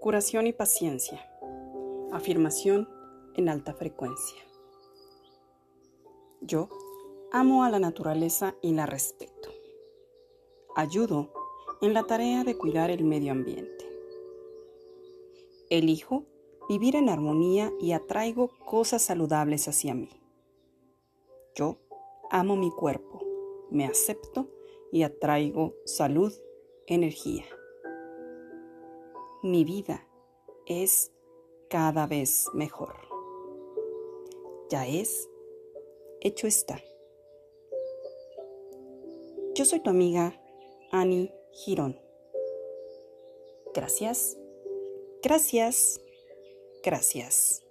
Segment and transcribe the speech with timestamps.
[0.00, 1.26] Curación y paciencia.
[2.12, 2.88] Afirmación
[3.34, 4.38] en alta frecuencia.
[6.42, 6.68] Yo
[7.32, 9.48] amo a la naturaleza y la respeto.
[10.76, 11.32] Ayudo
[11.80, 13.90] en la tarea de cuidar el medio ambiente.
[15.70, 16.24] Elijo
[16.68, 20.10] vivir en armonía y atraigo cosas saludables hacia mí.
[21.54, 21.78] Yo
[22.30, 23.22] amo mi cuerpo,
[23.70, 24.50] me acepto
[24.92, 26.32] y atraigo salud,
[26.86, 27.44] energía.
[29.46, 30.04] Mi vida
[30.66, 31.12] es
[31.70, 32.96] cada vez mejor.
[34.70, 35.30] Ya es,
[36.20, 36.82] hecho está.
[39.54, 40.34] Yo soy tu amiga
[40.90, 41.96] Annie Girón.
[43.72, 44.36] Gracias,
[45.22, 46.00] gracias,
[46.82, 47.65] gracias.